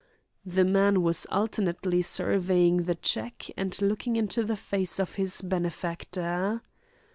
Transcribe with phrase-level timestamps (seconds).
[0.47, 6.63] The man was alternately surveying the cheque and looking into the face of his benefactor.